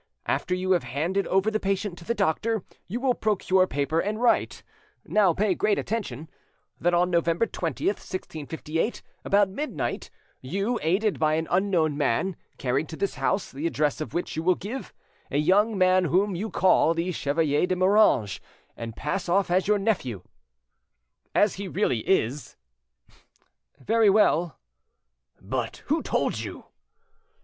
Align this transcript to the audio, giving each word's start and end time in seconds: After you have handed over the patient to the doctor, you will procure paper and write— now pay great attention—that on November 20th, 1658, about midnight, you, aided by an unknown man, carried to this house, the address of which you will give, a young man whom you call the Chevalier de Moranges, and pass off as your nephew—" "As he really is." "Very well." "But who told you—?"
After 0.25 0.55
you 0.55 0.71
have 0.71 0.81
handed 0.81 1.27
over 1.27 1.51
the 1.51 1.59
patient 1.59 1.95
to 1.99 2.05
the 2.05 2.15
doctor, 2.15 2.63
you 2.87 2.99
will 2.99 3.13
procure 3.13 3.67
paper 3.67 3.99
and 3.99 4.19
write— 4.19 4.63
now 5.05 5.31
pay 5.31 5.53
great 5.53 5.77
attention—that 5.77 6.91
on 6.95 7.11
November 7.11 7.45
20th, 7.45 8.01
1658, 8.01 9.03
about 9.23 9.47
midnight, 9.47 10.09
you, 10.41 10.79
aided 10.81 11.19
by 11.19 11.35
an 11.35 11.47
unknown 11.51 11.95
man, 11.99 12.35
carried 12.57 12.89
to 12.89 12.95
this 12.97 13.13
house, 13.13 13.51
the 13.51 13.67
address 13.67 14.01
of 14.01 14.15
which 14.15 14.35
you 14.35 14.41
will 14.41 14.55
give, 14.55 14.91
a 15.29 15.37
young 15.37 15.77
man 15.77 16.05
whom 16.05 16.35
you 16.35 16.49
call 16.49 16.95
the 16.95 17.11
Chevalier 17.11 17.67
de 17.67 17.75
Moranges, 17.75 18.39
and 18.75 18.95
pass 18.95 19.29
off 19.29 19.51
as 19.51 19.67
your 19.67 19.77
nephew—" 19.77 20.23
"As 21.35 21.53
he 21.61 21.67
really 21.67 21.99
is." 22.09 22.57
"Very 23.79 24.09
well." 24.09 24.57
"But 25.39 25.83
who 25.85 26.01
told 26.01 26.39
you—?" 26.39 26.63